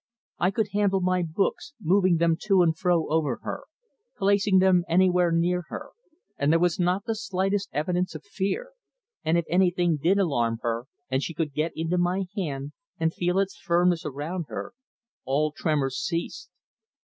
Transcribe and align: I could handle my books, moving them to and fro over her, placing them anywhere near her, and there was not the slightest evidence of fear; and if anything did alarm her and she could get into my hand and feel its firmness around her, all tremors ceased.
I 0.39 0.49
could 0.49 0.69
handle 0.71 0.99
my 0.99 1.21
books, 1.21 1.75
moving 1.79 2.17
them 2.17 2.35
to 2.45 2.63
and 2.63 2.75
fro 2.75 3.07
over 3.13 3.35
her, 3.43 3.65
placing 4.17 4.57
them 4.57 4.83
anywhere 4.89 5.31
near 5.31 5.65
her, 5.67 5.89
and 6.39 6.51
there 6.51 6.57
was 6.59 6.79
not 6.79 7.05
the 7.05 7.13
slightest 7.13 7.69
evidence 7.71 8.15
of 8.15 8.25
fear; 8.25 8.71
and 9.23 9.37
if 9.37 9.45
anything 9.47 9.97
did 10.01 10.17
alarm 10.17 10.57
her 10.63 10.87
and 11.11 11.21
she 11.21 11.35
could 11.35 11.53
get 11.53 11.71
into 11.75 11.99
my 11.99 12.23
hand 12.35 12.71
and 12.99 13.13
feel 13.13 13.37
its 13.37 13.55
firmness 13.57 14.03
around 14.03 14.45
her, 14.47 14.73
all 15.23 15.51
tremors 15.51 15.97
ceased. 15.99 16.49